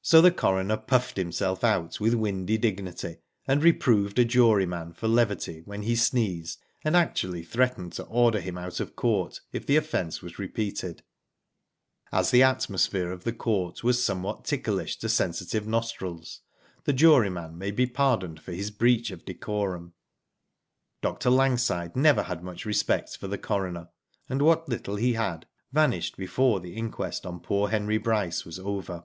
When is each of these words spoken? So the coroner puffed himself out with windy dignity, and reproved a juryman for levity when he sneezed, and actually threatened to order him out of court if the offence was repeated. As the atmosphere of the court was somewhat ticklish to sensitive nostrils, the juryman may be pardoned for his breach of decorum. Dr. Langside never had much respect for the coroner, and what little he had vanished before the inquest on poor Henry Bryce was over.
So 0.00 0.22
the 0.22 0.30
coroner 0.30 0.78
puffed 0.78 1.18
himself 1.18 1.62
out 1.62 2.00
with 2.00 2.14
windy 2.14 2.56
dignity, 2.56 3.18
and 3.46 3.62
reproved 3.62 4.18
a 4.18 4.24
juryman 4.24 4.94
for 4.94 5.06
levity 5.06 5.60
when 5.66 5.82
he 5.82 5.94
sneezed, 5.96 6.60
and 6.82 6.96
actually 6.96 7.42
threatened 7.42 7.92
to 7.94 8.04
order 8.04 8.40
him 8.40 8.56
out 8.56 8.80
of 8.80 8.96
court 8.96 9.40
if 9.52 9.66
the 9.66 9.76
offence 9.76 10.22
was 10.22 10.38
repeated. 10.38 11.02
As 12.10 12.30
the 12.30 12.42
atmosphere 12.42 13.10
of 13.12 13.24
the 13.24 13.34
court 13.34 13.84
was 13.84 14.02
somewhat 14.02 14.46
ticklish 14.46 14.96
to 15.00 15.10
sensitive 15.10 15.66
nostrils, 15.66 16.40
the 16.84 16.94
juryman 16.94 17.58
may 17.58 17.70
be 17.72 17.84
pardoned 17.84 18.40
for 18.40 18.52
his 18.52 18.70
breach 18.70 19.10
of 19.10 19.26
decorum. 19.26 19.92
Dr. 21.02 21.28
Langside 21.28 21.96
never 21.96 22.22
had 22.22 22.42
much 22.42 22.64
respect 22.64 23.14
for 23.18 23.26
the 23.28 23.36
coroner, 23.36 23.90
and 24.26 24.40
what 24.40 24.70
little 24.70 24.96
he 24.96 25.14
had 25.14 25.44
vanished 25.70 26.16
before 26.16 26.60
the 26.60 26.72
inquest 26.76 27.26
on 27.26 27.40
poor 27.40 27.68
Henry 27.68 27.98
Bryce 27.98 28.46
was 28.46 28.58
over. 28.58 29.04